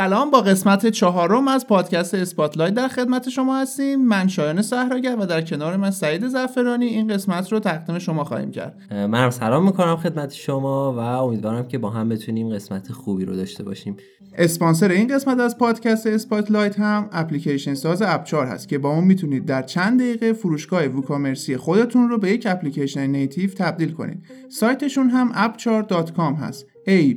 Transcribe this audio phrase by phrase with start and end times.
[0.00, 4.04] سلام با قسمت چهارم از پادکست اسپاتلایت در خدمت شما هستیم.
[4.04, 8.50] من شایان صحراگر و در کنار من سعید زعفرانی این قسمت رو تقدیم شما خواهیم
[8.50, 8.92] کرد.
[8.92, 13.64] من سلام می‌کنم خدمت شما و امیدوارم که با هم بتونیم قسمت خوبی رو داشته
[13.64, 13.96] باشیم.
[14.38, 19.46] اسپانسر این قسمت از پادکست اسپاتلایت هم اپلیکیشن ساز اپچار هست که با اون می‌تونید
[19.46, 24.24] در چند دقیقه فروشگاه ووکامرسی خودتون رو به یک اپلیکیشن native تبدیل کنید.
[24.48, 26.66] سایتشون هم appchar.com هست.
[26.86, 27.14] A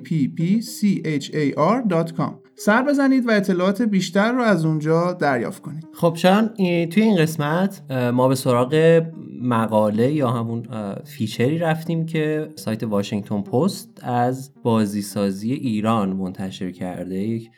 [2.56, 5.88] سر بزنید و اطلاعات بیشتر رو از اونجا دریافت کنید.
[5.94, 6.48] خب شان
[6.86, 9.02] توی این قسمت ما به سراغ
[9.42, 10.68] مقاله یا همون
[11.04, 17.50] فیچری رفتیم که سایت واشنگتن پست از بازیسازی ایران منتشر کرده یک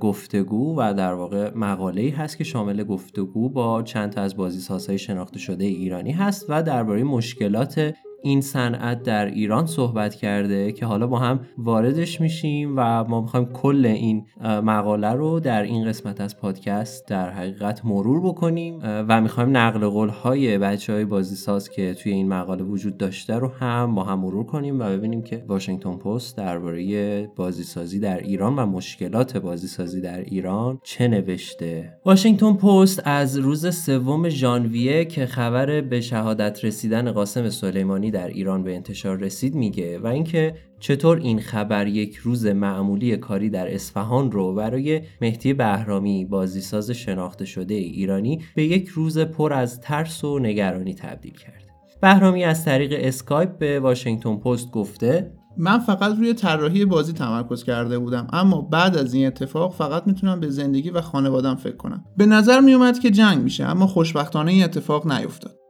[0.00, 5.38] گفتگو و در واقع مقاله هست که شامل گفتگو با چند تا از بازیسازهای شناخته
[5.38, 7.94] شده ایرانی هست و درباره مشکلات
[8.24, 13.46] این صنعت در ایران صحبت کرده که حالا با هم واردش میشیم و ما می‌خوایم
[13.46, 19.56] کل این مقاله رو در این قسمت از پادکست در حقیقت مرور بکنیم و می‌خوایم
[19.56, 23.94] نقل قول های بچه های بازی ساز که توی این مقاله وجود داشته رو هم
[23.94, 29.36] با هم مرور کنیم و ببینیم که واشنگتن پست درباره بازیسازی در ایران و مشکلات
[29.36, 31.92] بازیسازی در ایران چه نوشته.
[32.04, 38.62] واشنگتن پست از روز سوم ژانویه که خبر به شهادت رسیدن قاسم سلیمانی در ایران
[38.62, 44.32] به انتشار رسید میگه و اینکه چطور این خبر یک روز معمولی کاری در اصفهان
[44.32, 50.38] رو برای مهدی بهرامی بازیساز شناخته شده ایرانی به یک روز پر از ترس و
[50.38, 51.64] نگرانی تبدیل کرد.
[52.02, 57.98] بهرامی از طریق اسکایپ به واشنگتن پست گفته من فقط روی طراحی بازی تمرکز کرده
[57.98, 62.26] بودم اما بعد از این اتفاق فقط می‌تونم به زندگی و خانوادم فکر کنم به
[62.26, 65.63] نظر میومد که جنگ میشه اما خوشبختانه این اتفاق نیفتاد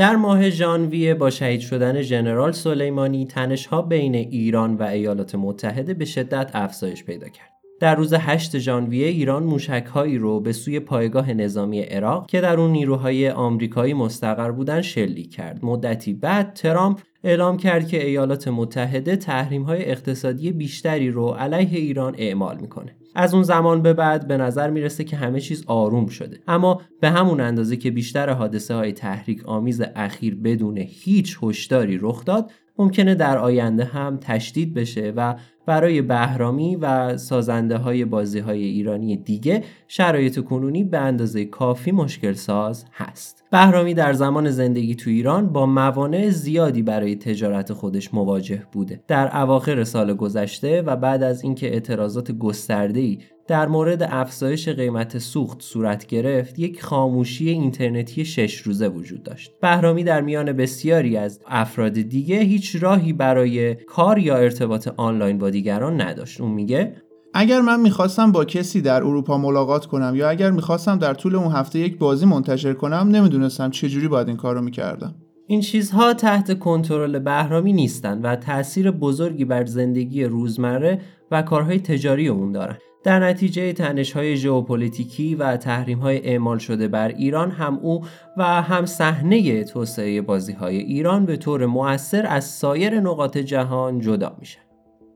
[0.00, 6.04] در ماه ژانویه با شهید شدن ژنرال سلیمانی تنشها بین ایران و ایالات متحده به
[6.04, 7.50] شدت افزایش پیدا کرد.
[7.80, 12.70] در روز 8 ژانویه ایران موشکهایی رو به سوی پایگاه نظامی عراق که در اون
[12.70, 15.64] نیروهای آمریکایی مستقر بودن شلیک کرد.
[15.64, 22.58] مدتی بعد ترامپ اعلام کرد که ایالات متحده تحریم‌های اقتصادی بیشتری رو علیه ایران اعمال
[22.60, 22.96] می‌کنه.
[23.14, 27.10] از اون زمان به بعد به نظر می‌رسه که همه چیز آروم شده اما به
[27.10, 33.14] همون اندازه که بیشتر حادثه های تحریک آمیز اخیر بدون هیچ هشداری رخ داد ممکنه
[33.14, 35.34] در آینده هم تشدید بشه و
[35.66, 42.32] برای بهرامی و سازنده های بازی های ایرانی دیگه شرایط کنونی به اندازه کافی مشکل
[42.32, 43.44] ساز هست.
[43.50, 49.02] بهرامی در زمان زندگی تو ایران با موانع زیادی برای تجارت خودش مواجه بوده.
[49.08, 53.18] در اواخر سال گذشته و بعد از اینکه اعتراضات گسترده‌ای
[53.50, 60.04] در مورد افزایش قیمت سوخت صورت گرفت یک خاموشی اینترنتی شش روزه وجود داشت بهرامی
[60.04, 66.00] در میان بسیاری از افراد دیگه هیچ راهی برای کار یا ارتباط آنلاین با دیگران
[66.00, 66.40] نداشت.
[66.40, 66.96] اون میگه
[67.34, 71.52] اگر من می‌خواستم با کسی در اروپا ملاقات کنم یا اگر می‌خواستم در طول اون
[71.52, 75.14] هفته یک بازی منتشر کنم نمی‌دونستم چجوری باید این کار رو می‌کردم.
[75.46, 81.00] این چیزها تحت کنترل بهرامی نیستند و تاثیر بزرگی بر زندگی روزمره
[81.30, 82.78] و کارهای تجاری اون دارن.
[83.04, 88.04] در نتیجه تنش های ژئوپلیتیکی و تحریم های اعمال شده بر ایران هم او
[88.36, 94.36] و هم صحنه توسعه بازی های ایران به طور مؤثر از سایر نقاط جهان جدا
[94.38, 94.60] میشن.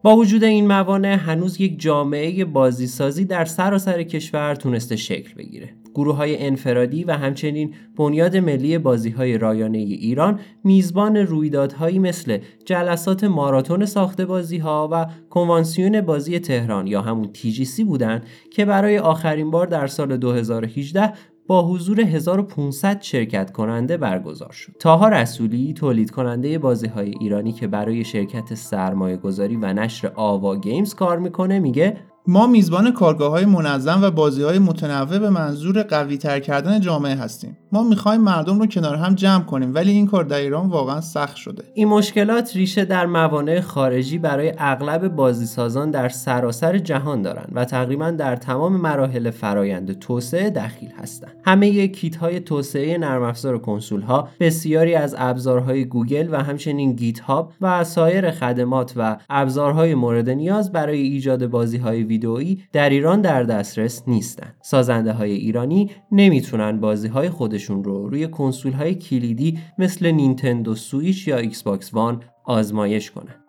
[0.05, 5.75] با وجود این موانع هنوز یک جامعه بازیسازی در سراسر کشور تونسته شکل بگیره.
[5.95, 13.25] گروه های انفرادی و همچنین بنیاد ملی بازی های رایانه ایران میزبان رویدادهایی مثل جلسات
[13.25, 19.51] ماراتون ساخته بازی ها و کنوانسیون بازی تهران یا همون TGC بودند که برای آخرین
[19.51, 21.13] بار در سال 2018
[21.47, 24.73] با حضور 1500 شرکت کننده برگزار شد.
[24.79, 30.57] تاها رسولی تولید کننده بازی های ایرانی که برای شرکت سرمایه گذاری و نشر آوا
[30.57, 35.83] گیمز کار می‌کنه میگه ما میزبان کارگاه های منظم و بازی های متنوع به منظور
[35.83, 37.59] قوی تر کردن جامعه هستیم.
[37.73, 41.37] ما می‌خوایم مردم رو کنار هم جمع کنیم ولی این کار در ایران واقعا سخت
[41.37, 41.65] شده.
[41.75, 48.11] این مشکلات ریشه در موانع خارجی برای اغلب بازیسازان در سراسر جهان دارند و تقریبا
[48.11, 54.29] در تمام مراحل فرایند توسعه دخیل هستند همه کیت های توسعه نرم افزار کنسول ها
[54.41, 60.73] بسیاری از ابزارهای گوگل و همچنین گیت هاب و سایر خدمات و ابزارهای مورد نیاز
[60.73, 64.57] برای ایجاد بازی های ویدئویی در ایران در دسترس نیستند.
[64.63, 71.29] سازنده های ایرانی نمی‌تونن بازی های خودشون رو روی کنسول های کلیدی مثل نینتندو سویچ
[71.29, 73.45] یا ایکس باکس وان آزمایش کنند.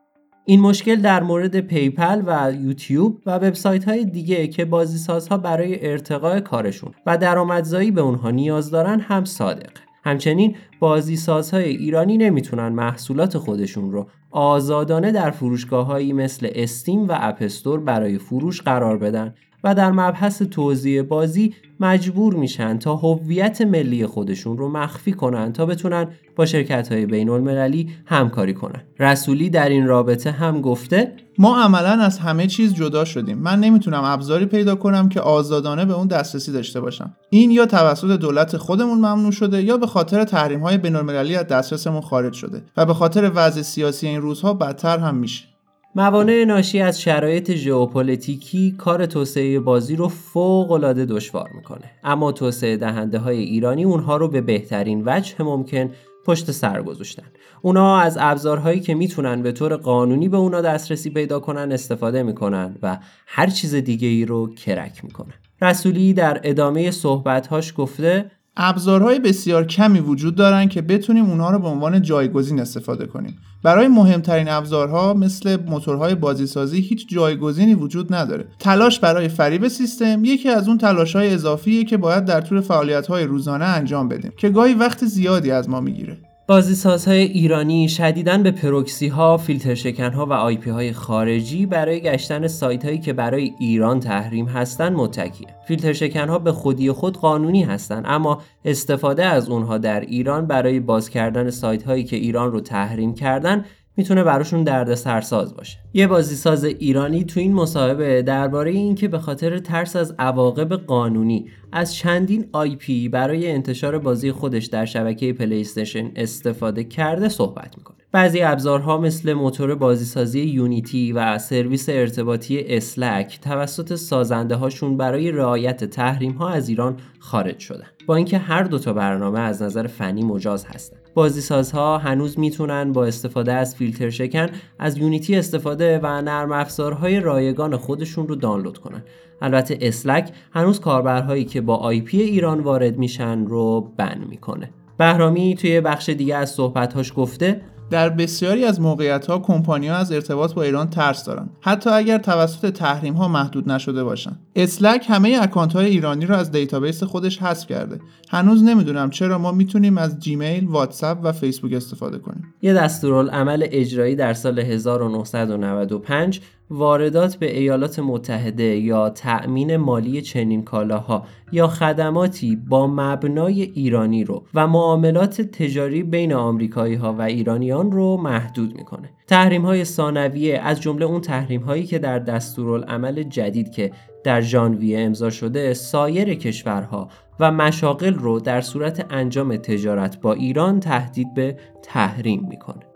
[0.45, 6.39] این مشکل در مورد PayPal و یوتیوب و وبسایت های دیگه که بازیسازها برای ارتقاء
[6.39, 9.84] کارشون و درآمدزایی به اونها نیاز دارن هم صادقه.
[10.05, 17.42] همچنین بازیسازهای ایرانی نمی‌تونن محصولات خودشون رو آزادانه در فروشگاه هایی مثل Steam و App
[17.42, 19.33] Store برای فروش قرار بدن.
[19.65, 25.65] و در مبحث توزیع بازی مجبور میشن تا هویت ملی خودشون رو مخفی کنن تا
[25.65, 28.81] بتونن با شرکت های بین المللی همکاری کنن.
[28.99, 33.37] رسولی در این رابطه هم گفته ما عملا از همه چیز جدا شدیم.
[33.37, 37.15] من نمی‌تونم ابزاری پیدا کنم که آزادانه به اون دسترسی داشته باشم.
[37.29, 41.47] این یا توسط دولت خودمون ممنوع شده یا به خاطر تحریم های بین المللی از
[41.47, 45.54] دسترسمون خارج شده و به خاطر وضع سیاسی این روزها بدتر هم میشه.
[45.97, 51.91] موانع ناشی از شرایط ژئوپلیتیکی کار توسعه بازی رو فوق العاده دشوار می‌کنه.
[52.03, 55.89] اما توسعه دهنده های ایرانی اونها رو به بهترین وجه ممکن
[56.25, 57.23] پشت سر گذاشتن.
[57.61, 62.75] اونا از ابزارهایی که می‌تونن به طور قانونی به اونا دسترسی پیدا کنن استفاده می‌کنن
[62.81, 62.97] و
[63.27, 65.33] هر چیز دیگه ای رو کرک می‌کنن.
[65.61, 71.67] رسولی در ادامه صحبتهاش گفته ابزارهای بسیار کمی وجود دارن که بتونیم اونها رو به
[71.67, 73.37] عنوان جایگزین استفاده کنیم.
[73.63, 78.47] برای مهمترین ابزارها مثل موتورهای بازیسازی هیچ جایگزینی وجود نداره.
[78.59, 83.65] تلاش برای فریب سیستم یکی از اون تلاشهای اضافیه که باید در طول فعالیتهای روزانه
[83.65, 86.17] انجام بدیم که گاهی وقت زیادی از ما می‌گیره.
[86.47, 92.01] بازیسازهای ایرانی شدیداً به پروکسی ها، فیلتر شکن ها و آی پی های خارجی برای
[92.01, 95.47] گشتن سایت هایی که برای ایران تحریم هستند متکیه.
[95.67, 100.79] فیلتر شکن ها به خودی خود قانونی هستند اما استفاده از اونها در ایران برای
[100.79, 103.65] باز کردن سایت هایی که ایران رو تحریم کردن
[103.97, 105.77] می‌تونه براشون درد سرساز باشه.
[105.93, 111.95] یه بازیساز ایرانی تو این مصاحبه درباره اینکه به خاطر ترس از عواقب قانونی از
[111.95, 115.65] چندین IP برای انتشار بازی خودش در شبکه Play
[116.15, 117.95] استفاده کرده صحبت می‌کنه.
[118.11, 125.83] بعضی ابزارها مثل موتور بازیسازی Unity و سرویس ارتباطی Slack توسط سازنده هاشون برای رعایت
[125.83, 127.87] تحریم ها از ایران خارج شدن.
[128.05, 133.05] با اینکه هر دو تا برنامه از نظر فنی مجاز هستند بازیسازها هنوز می‌تونن با
[133.05, 134.47] استفاده از فیلتر شکن
[134.79, 139.03] از Unity استفاده و نرم افزارهای رایگان خودشون رو دانلود کنن.
[139.41, 144.69] البته Slack هنوز کاربرهایی که با IP ایران وارد میشن رو ban می‌کنه.
[144.97, 150.11] بهرامی توی بخش دیگه از صحبتهاش گفته در بسیاری از موقعیت ها کمپانی ها از
[150.11, 155.39] ارتباط با ایران ترس دارن حتی اگر توسط تحریم ها محدود نشده باشن Slack همه
[155.41, 157.99] account های ایرانی رو از database خودش حذف کرده.
[158.29, 162.53] هنوز نمی‌دونم چرا ما می‌تونیم از Gmail WhatsApp و فیسبوک استفاده کنیم.
[162.61, 171.25] یه دستورالعمل اجرایی در سال 1995 واردات به ایالات متحده یا تأمین مالی چنین کالاها
[171.51, 178.17] یا خدماتی با مبنای ایرانی رو و معاملات تجاری بین آمریکایی ها و ایرانیان رو
[178.17, 179.09] محدود می‌کنه.
[179.27, 183.91] تحریم های ثانویه از جمله اون تحریم هایی که در دستورالعمل جدید که
[184.23, 187.09] در ژانویه امضا شده سایر کشورها
[187.39, 192.94] و مشاغل رو در صورت انجام تجارت با ایران تهدید به تحریم می‌کنه.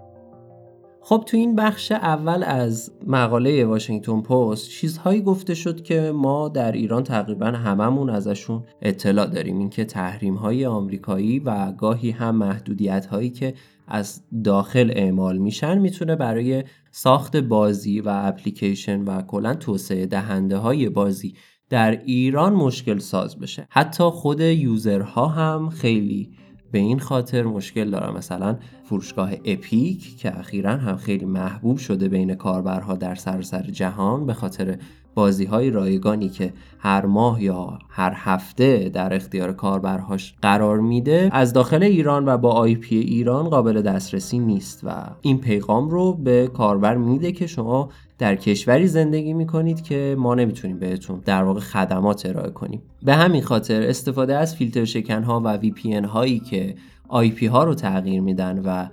[1.10, 6.72] خب تو این بخش اول از مقاله واشنگتن پست چیزهایی گفته شد که ما در
[6.72, 9.58] ایران تقریبا هممون ازشون اطلاع داریم.
[9.58, 13.54] اینکه تحریم های آمریکایی و گاهی هم محدودیت هایی که
[13.88, 20.90] از داخل اعمال میشن می‌تونه برای ساخت بازی و اپلیکیشن و کلا توسعه دهنده های
[20.90, 21.34] بازی
[21.70, 23.68] در ایران مشکل ساز بشه.
[23.70, 26.32] حتی خود یوزرها هم خیلی
[26.72, 28.18] به این خاطر مشکل دارم.
[28.18, 34.34] مثلا فروشگاه Epic که اخیرا هم خیلی محبوب شده بین کاربرها در سراسر جهان به
[34.34, 34.78] خاطر
[35.20, 41.54] بازی های رایگانی که هر ماه یا هر هفته در اختیار کاربرهاش قرار میده از
[41.54, 44.90] داخل ایران و با IP ایران قابل دسترسی نیست و
[45.22, 50.80] این پیغام رو به کاربر میده که شما در کشوری زندگی می‌کنید که ما نمی‌تونیم
[50.80, 52.82] بهتون در واقع خدمات ارائه کنیم.
[53.04, 56.76] به همین خاطر استفاده از فیلتر شکن ها و VPN هایی که
[57.08, 58.88] آی پی ها رو تغییر میدن و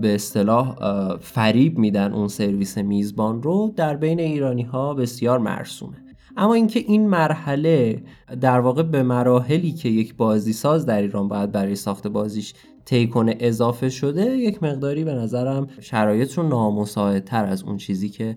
[0.00, 0.76] به اصطلاح
[1.20, 5.96] فریب میدن اون سرویس میزبان رو در بین ایرانی ها بسیار مرسومه.
[6.36, 8.02] اما اینکه این مرحله
[8.40, 13.10] در واقع به مراحلی که یک بازی ساز در ایران باید برای ساخت بازیش طی
[13.40, 18.36] اضافه شده یک مقداری به نظرم شرایط رو نامساعدتر از اون چیزی که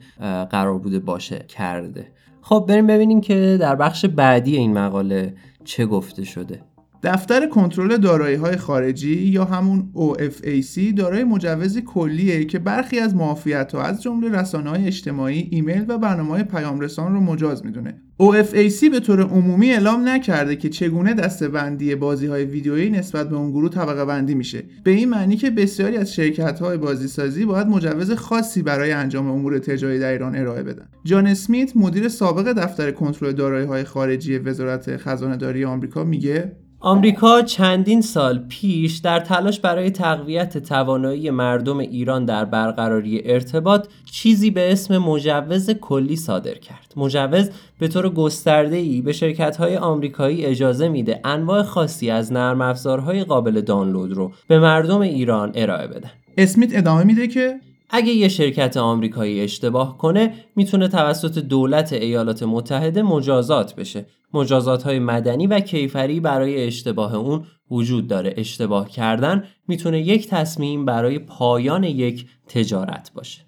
[0.49, 2.07] قرار بوده باشه کرده.
[2.41, 5.33] خب بریم ببینیم که در بخش بعدی این مقاله
[5.63, 6.61] چه گفته شده.
[7.03, 13.75] دفتر کنترل دارایی های خارجی یا همون OFAC دارای مجوزی کلیه که برخی از معافیت
[13.75, 18.01] ها از جمله رسانه های اجتماعی، ایمیل و برنامه های پیام رسان رو مجاز می‌دونه.
[18.21, 23.51] OFAC به طور عمومی اعلام نکرده که چگونه دستبندی بازی های ویدیویی نسبت به اون
[23.51, 24.63] گروه طبقه بندی میشه.
[24.83, 29.31] به این معنی که بسیاری از شرکت های بازی سازی باید مجوز خاصی برای انجام
[29.31, 30.87] امور تجاری در ایران ارائه بدن.
[31.03, 37.41] جان اسمیت مدیر سابق دفتر کنترل دارایی های خارجی وزارت خزانه داری آمریکا میگه آمریکا
[37.41, 44.71] چندین سال پیش در تلاش برای تقویت توانایی مردم ایران در برقراری ارتباط چیزی به
[44.71, 46.93] اسم مجوز کلی صادر کرد.
[46.95, 52.61] مجوز به طور گسترده ای به شرکت های آمریکایی اجازه میده انواع خاصی از نرم
[52.61, 56.11] افزارهای قابل دانلود رو به مردم ایران ارائه بدن.
[56.37, 63.01] اسمیت ادامه میده که اگه یه شرکت آمریکایی اشتباه کنه می‌تونه توسط دولت ایالات متحده
[63.01, 64.05] مجازات بشه.
[64.33, 68.33] مجازات های مدنی و کیفری برای اشتباه اون وجود داره.
[68.37, 73.46] اشتباه کردن می‌تونه یک تصمیم برای پایان یک تجارت باشه.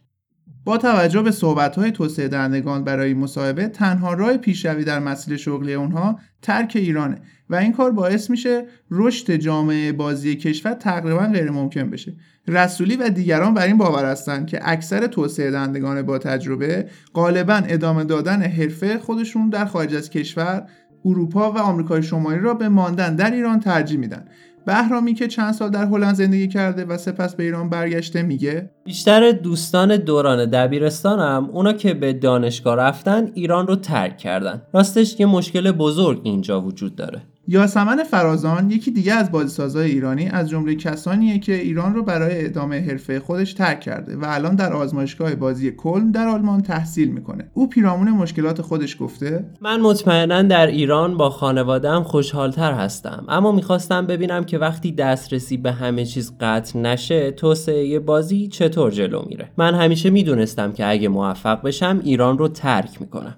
[0.65, 5.73] با توجه به صحبت های توسعه دهندگان برای مصاحبه تنها راه پیشروی در مسیر شغلی
[5.73, 11.89] اونها ترک ایرانه و این کار باعث میشه رشد جامعه بازی کشور تقریبا غیر ممکن
[11.89, 12.15] بشه.
[12.47, 18.03] رسولی و دیگران بر این باور هستند که اکثر توسعه دهندگان با تجربه غالبا ادامه
[18.03, 20.67] دادن حرفه خودشون در خارج از کشور
[21.05, 24.25] اروپا و آمریکای شمالی را به ماندن در ایران ترجیح میدن.
[24.65, 29.31] بهرامی که چند سال در هلند زندگی کرده و سپس به ایران برگشته میگه بیشتر
[29.31, 34.61] دوستان دوران دبیرستانم اونا که به دانشگاه رفتن ایران رو ترک کردن.
[34.73, 37.21] راستش یه مشکل بزرگ اینجا وجود داره.
[37.51, 42.79] یاسمن فرازان یکی دیگه از بازیسازهای ایرانی از جمله کسانیه که ایران رو برای ادامه
[42.79, 47.51] حرفه خودش ترک کرده و الان در آزمایشگاه بازی کلن در آلمان تحصیل می‌کنه.
[47.53, 54.07] او پیرامون مشکلات خودش گفته من مطمئنا در ایران با خانوادم خوشحالتر هستم اما می‌خواستم
[54.07, 59.51] ببینم که وقتی دسترسی به همه چیز قطع نشه توسعه بازی چطور جلو میره.
[59.57, 63.35] من همیشه می‌دونستم که اگه موفق بشم ایران رو ترک می‌کنم.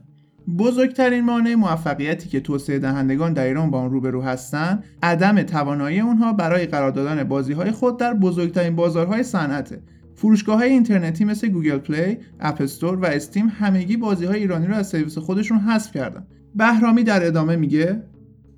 [0.57, 6.33] بزرگترین مانع موفقیتی که توسعه دهندگان در ایران با آن روبرو هستند عدم توانایی آنها
[6.33, 9.81] برای قرار دادن بازی های خود در بزرگترین بازارهای صنعته
[10.15, 14.75] فروشگاه های اینترنتی مثل Google Play، App Store و Steam همگی بازی های ایرانی رو
[14.75, 16.27] از سرویس خودشون حذف کردن.
[16.55, 18.03] بهرامی در ادامه میگه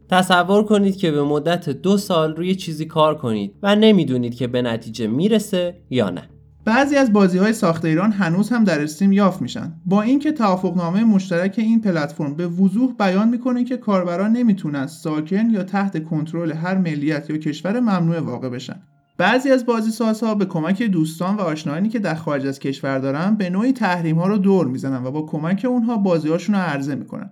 [0.09, 4.61] تصور کنید که به مدت دو سال روی چیزی کار کنید و نمی‌دونید که به
[4.61, 6.29] نتیجه می‌رسه یا نه.
[6.65, 9.73] بعضی از بازی های ساخت ایران هنوز هم در استیم یافت میشن.
[9.85, 15.63] با اینکه توافقنامه مشترک این پلتفرم به وضوح بیان می‌کنه که کاربران نمی‌تونن ساکن یا
[15.63, 18.81] تحت کنترل هر ملیت یا کشور ممنوع واقع بشن.
[19.17, 23.35] بعضی از بازی سازها به کمک دوستان و آشنایانی که در خارج از کشور دارن
[23.35, 26.95] به نوعی تحریم ها رو دور می‌زنن و با کمک اونها بازی هاشون رو عرضه
[26.95, 27.29] می‌کنن.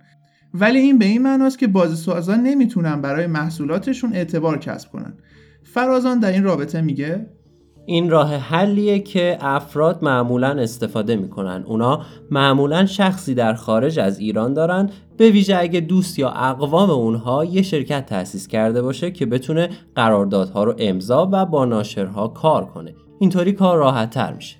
[0.54, 5.14] ولی این به این معناست که بازی سازها نمی‌تونن برای محصولاتشون اعتبار کسب کنن.
[5.62, 7.26] فرازان در این رابطه میگه
[7.86, 11.64] این راه حلیه که افراد معمولا استفاده می‌کنن.
[11.66, 17.44] اونا معمولا شخصی در خارج از ایران دارن به ویژه اگه دوست یا اقوام اونها
[17.44, 22.94] یه شرکت تأسیس کرده باشه که بتونه قراردادها رو امضا و با ناشرها کار کنه.
[23.18, 24.56] اینطوری کار راحت تر میشه.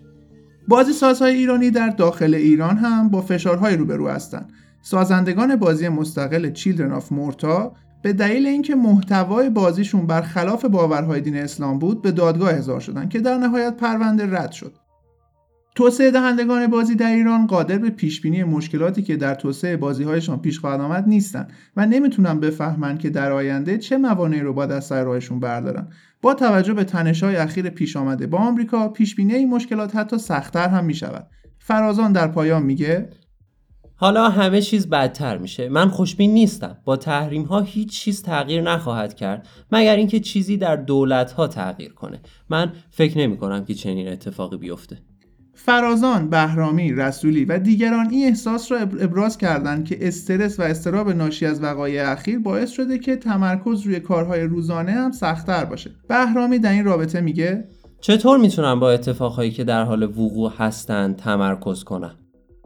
[0.68, 4.52] بازی سازهای ایرانی در داخل ایران هم با فشارهای روبرو هستند
[4.82, 11.78] سازندگان بازی مستقل چیلدرن آف مورتا به دلیل اینکه محتوای بازیشون برخلاف باورهای دین اسلام
[11.78, 14.72] بود به دادگاه احضار شدن که در نهایت پرونده رد شد.
[15.74, 20.58] توسعه دهندگان بازی در ایران قادر به پیش بینی مشکلاتی که در توسعه بازیهایشان پیش
[20.58, 25.04] خواهد آمد نیستند و نمی‌تونن بفهمند که در آینده چه موانعی رو باید از سر
[25.04, 25.88] راهشون بردارن.
[26.22, 30.68] با توجه به تنش‌های اخیر پیش آمده با آمریکا پیش بینی این مشکلات حتی سختتر
[30.68, 31.26] هم می‌شود.
[31.58, 33.08] فرازان در پایان میگه
[34.02, 35.68] حالا همه چیز بدتر میشه.
[35.68, 36.76] من خوشبین نیستم.
[36.84, 41.92] با تحریم ها هیچ چیز تغییر نخواهد کرد مگر اینکه چیزی در دولت ها تغییر
[41.92, 42.20] کنه.
[42.48, 44.98] من فکر نمی کنم که چنین اتفاقی بیفته.
[45.54, 51.46] فرازان، بهرامی، رسولی و دیگران این احساس را ابراز کردند که استرس و استراب ناشی
[51.46, 55.90] از وقایع اخیر باعث شده که تمرکز روی کارهای روزانه هم سختتر باشه.
[56.08, 57.64] بهرامی در این رابطه میگه؟
[58.00, 62.18] چطور می‌تونم با اتفاقهایی که در حال وقوع هستند تمرکز کنم؟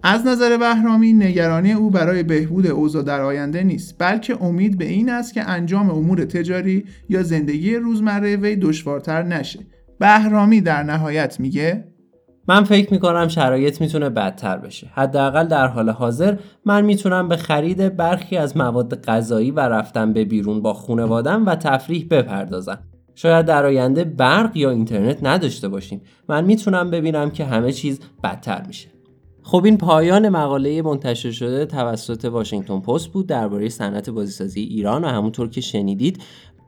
[0.02, 5.10] از نظر بهرامی نگرانی او برای بهبود اوضاع در آینده نیست بلکه امید به این
[5.10, 9.60] است که انجام امور تجاری یا زندگی روزمره وی دشوارتر نشه.
[9.98, 11.84] بهرامی در نهایت میگه
[12.48, 14.90] من فکر می‌کنم شرایط می‌تونه بدتر بشه.
[14.94, 20.24] حداقل در حال حاضر من می‌تونم به خرید برخی از مواد غذایی و رفتن به
[20.24, 22.78] بیرون با خونوادم و تفریح بپردازم.
[23.14, 26.00] شاید در آینده برق یا اینترنت نداشته باشیم.
[26.28, 28.95] من می‌تونم ببینم که همه چیز بدتر میشه.
[29.46, 35.08] خب این پایان مقاله منتشر شده توسط واشنگتن پست بود درباره صنعت بازیسازی ایران و
[35.08, 36.22] همونطور که شنیدید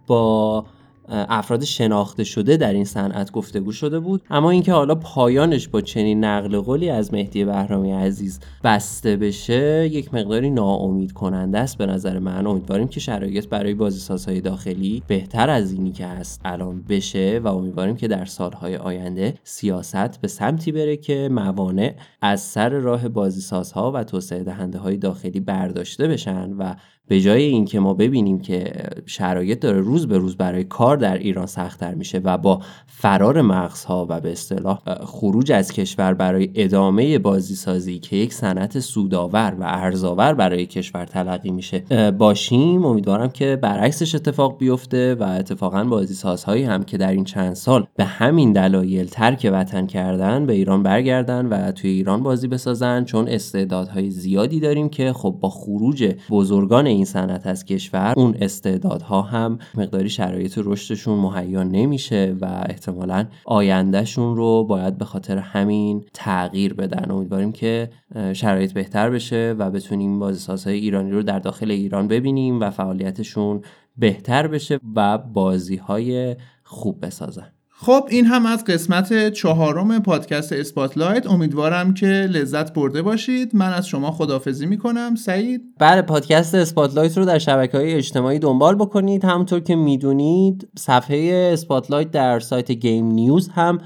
[0.07, 0.65] با
[1.11, 4.23] افراد شناخته شده در این صنعت گفتگو شده بود.
[4.31, 10.15] اما اینکه حالا پایانش با چنین نقل قولی از مهدی بهرامی عزیز بسته بشه یک
[10.15, 12.47] مقداری ناامید کننده است به نظر من.
[12.47, 17.97] امیدواریم که شرایط برای بازیسازهای داخلی بهتر از اینی که هست الان بشه و امیدواریم
[17.97, 24.05] که در سالهای آینده سیاست به سمتی بره که موانع از سر راه بازیسازها و
[24.05, 26.75] توسعه دهنده های داخلی برداشته بشن و
[27.09, 28.73] به جای اینکه ما ببینیم که
[29.07, 34.07] شرایط داره روز به روز برای کار در ایران سختتر میشه و با فرار مغزها
[34.09, 39.65] و به اصطلاح خروج از کشور برای ادامه بازی سازی که یک صنعت سودآور و
[39.65, 41.79] ارزآور برای کشور تلقی میشه
[42.19, 42.85] باشیم.
[42.85, 47.87] امیدوارم که برعکسش اتفاق بیفته و اتفاقا بازی سازهایی هم که در این چند سال
[47.97, 53.29] به همین دلایل ترک وطن کردن به ایران برگردن و توی ایران بازی بسازن چون
[53.29, 59.59] استعدادهای زیادی داریم که خب با خروج بزرگان این صنعت از کشور اون استعدادها هم
[59.75, 67.11] مقداری شرایط رشدشون مهیا نمیشه و احتمالا آیندهشون رو باید به خاطر همین تغییر بدن.
[67.11, 67.91] امیدواریم که
[68.33, 73.63] شرایط بهتر بشه و بتونیم بازیسازهای ایرانی رو در داخل ایران ببینیم و فعالیتشون
[73.97, 77.58] بهتر بشه و بازی های خوب بسازن.
[77.81, 81.27] خب این هم از قسمت چهارم پادکست Spotlight.
[81.27, 83.57] امیدوارم که لذت برده باشید.
[83.57, 85.15] من از شما خدافزی می‌کنم.
[85.15, 89.25] سعید؟ بله پادکست Spotlight رو در شبکه های اجتماعی دنبال بکنید.
[89.25, 93.79] همونطور که می‌دونید صفحه Spotlight در سایت Game News هم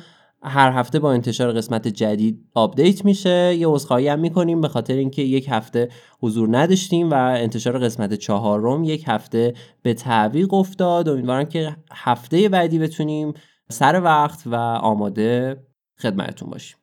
[0.42, 3.54] هر هفته با انتشار قسمت جدید update میشه.
[3.54, 5.88] یه عذرخواهی هم می‌کنیم به خاطر اینکه یک هفته
[6.20, 11.08] حضور نداشتیم و انتشار قسمت چهارم یک هفته به تعویق افتاد.
[11.08, 13.34] امیدوارم که هفته بعدی بتونیم
[13.72, 15.62] سر وقت و آماده
[16.02, 16.76] خدمتتون باشیم.